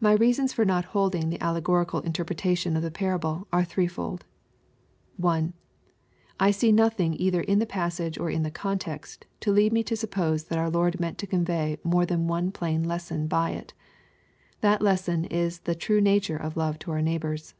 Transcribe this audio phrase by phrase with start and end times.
[0.00, 4.24] My reasons for not holding the allegorical interpretation of the parable are threefold.
[5.16, 5.52] 1.
[6.40, 9.94] I see nothing either in the passage, or in the context^ to lead me to
[9.94, 13.72] suppose that our Lord meant to convey more than one plain lesson by it
[14.60, 17.54] That lesson is the true nature of love to our neigh bors.